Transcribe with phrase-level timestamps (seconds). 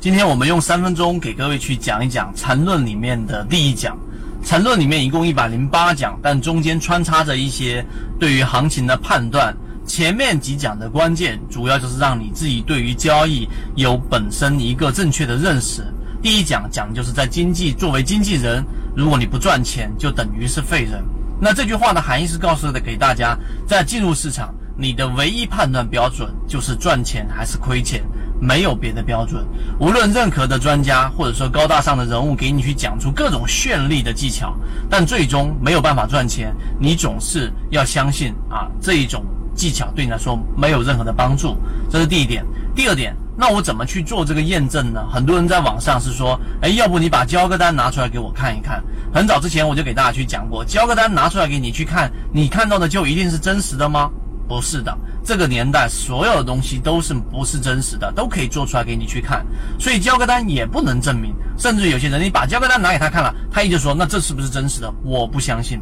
[0.00, 3.98] 今天我们用三分钟给各位去讲一讲缠论里面的第一讲。
[4.42, 7.84] 缠论里面一共一百零八讲，但中间穿插着一些
[8.18, 9.54] 对于行情的判断。
[9.86, 15.84] 前面几讲的关键主要就是让你自己对于交易有本身一个正确的认识。
[16.22, 18.64] 第一讲讲就是在经济作为经纪人，
[18.96, 21.04] 如果你不赚钱，就等于是废人。
[21.38, 23.36] 那这句话的含义是告诉的给大家，
[23.68, 28.02] 在进入市场，你的唯一判断标准就是赚钱还是亏钱，
[28.40, 29.44] 没有别的标准。
[29.78, 34.54] 无论任何的专家或者说高大上的人物给你去讲出各种绚丽的技巧，
[34.88, 41.56] 但最终没有办法赚钱，你总是要相信啊，这一种技巧对你来说没有任何的帮助。
[41.90, 42.44] 这是第一点。
[42.74, 43.14] 第二点。
[43.36, 45.00] 那我怎么去做这个验证呢？
[45.10, 48.84] 很多人在网上是说，哎，要不你把交割单拿出来给我看一看。
[49.14, 54.10] 很早之前我就给大家去讲过，交割单拿出来给你去看，你看到的就一定是真实的吗？
[54.50, 54.92] 不是的，
[55.24, 59.46] 这个年代所有的东西都是不是真实的，都可以做出来给你去看，
[59.78, 61.32] 所以交割单也不能证明。
[61.56, 64.92] 甚至有些人，你把交割单拿给他看了，他一直说，那这是不是真实的？
[65.04, 65.80] 我不相信。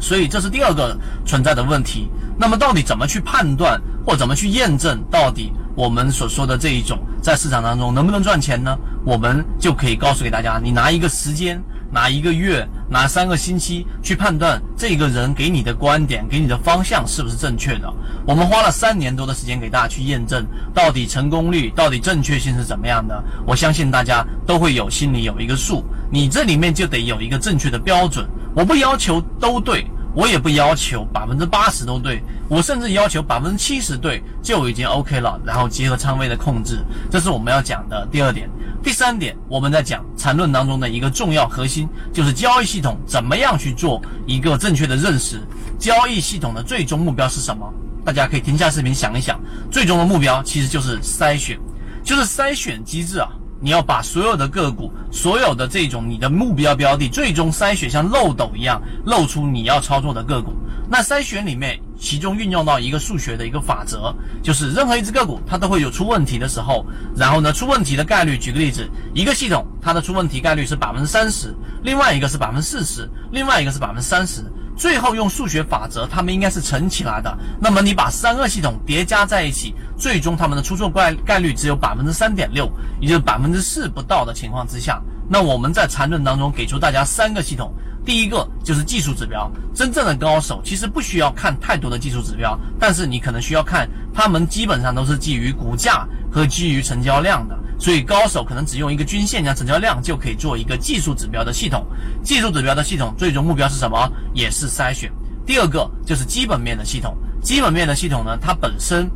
[0.00, 2.10] 所以这是第二个存在的问题。
[2.36, 5.52] 那么到底怎么去判断，或怎么去验证到底？
[5.76, 8.76] 我们所说的这一种在市场当中能不能赚钱呢？
[9.04, 17.92] 我们就可以告诉给大家，你拿一个时间，拿一个月，拿三个星期去判断这个人给你的观点、给你的方向是不是正确的。
[18.26, 23.22] 我们花了三年多的时间给大家去验证，到底成功率、到底正确性是怎么样的。
[23.46, 28.28] 我相信大家都会有心里有一个数，你这里面就得有一个正确的标准。
[28.54, 29.86] 我不要求都对。
[30.14, 35.40] 我也不要求百分之八十都对，我甚至要求百分之七十对就已经 OK 了。
[35.44, 38.48] 然后结合仓位的控制，这是我们要讲的第二点。
[38.82, 45.40] 第三点，我们在讲缠论当中的一个重要核心，就是交易系统怎么样去做一个正确的认识。
[45.78, 47.72] 交易系统的最终目标是什么？
[48.04, 49.38] 大家可以停下视频想一想，
[49.70, 51.58] 最终的目标其实就是筛选，
[52.02, 53.28] 就是筛选机制啊。
[53.60, 60.54] 你要把所有的个股，所有的这种你的目标标的，最终筛选像漏斗一样露出你要操作的个股。
[60.90, 66.86] 那筛选里面，其中运用到一个数学的一个法则，就是任何一只个股它都会有出问题的时候。
[67.14, 74.42] 然后呢，出问题的概率，举个例子，一个系统它的出问题概率是百分之三十，另外一个是百分之四十，另外一个是百分之三十。
[74.78, 77.36] 最后用数学法则，它们应该是乘起来的。
[77.60, 87.74] 那么你把三个系统叠加在一起，最终它们的出错概概率只有百分之三点六，也就是百分之四不到的情况之下，那我们在缠论当中给出大家三个系统。
[88.04, 97.58] 第一个就是技术指标，真正的高手其实不需要看太多的技术指标，但是你可能需要看，他们基本上都是基于股价和基于成交量的。
[97.78, 101.86] 所以高手可能只用一个均线加成交量就可以做一个技术指标的系统。
[102.22, 104.10] 技术指标的系统最终目标是什么？
[104.34, 105.10] 也是筛选。
[105.46, 107.16] 第二个就是基本面的系统。
[107.40, 109.08] 基本面的系统呢，它本身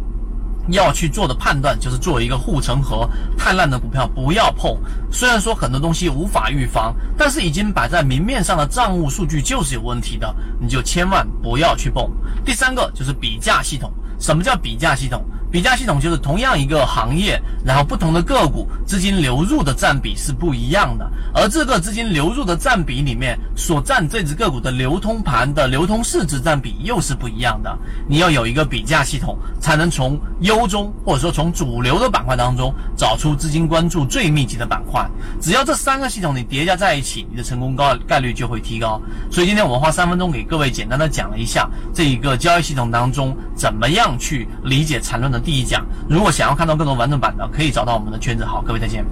[0.69, 4.79] 要去做的判断就是做一个护城河，太烂的股票不要碰。
[5.11, 12.09] 虽然说很多东西无法预防，但是已经摆在明面上的账务数据就是有问题的，你就千万不要去碰。
[12.45, 13.93] 第三个就是比价系统。
[14.21, 15.25] 什么叫比价系统？
[15.53, 27.79] 比价系统就是同样一个行业，然后不同的个股资金流入的占比是不一样的，而这个资金流入的占比里面所占这只个股的流通盘的流通市值占比又是不一样的。
[28.09, 35.07] 你要有一个比价系统，才能从优中或者说从主流的板块当中找出资金关注最密集的板块。
[35.39, 38.99] 只要这三个系统你叠加在一起，你的成功高概率就会提高。
[39.31, 45.42] 所以今天我们花三分钟给各位简单的讲了一下这一个交易系统当中怎么样去理解缠论的。
[45.45, 48.45] 第一讲，如果想要看到更多完整版的，可以找到我们的圈子。
[48.45, 49.05] 好，各位再见。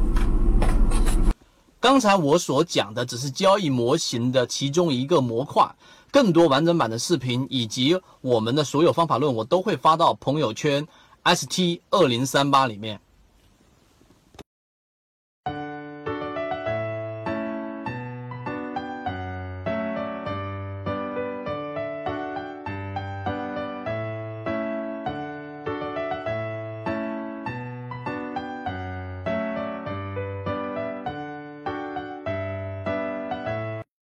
[1.80, 5.68] 刚才我所讲的只是交易模型的其中一个模块，
[6.12, 10.86] 更多完整版的视频以及我们的所有方法论，我都会发到朋友圈
[11.24, 13.00] ST 二零三八里面。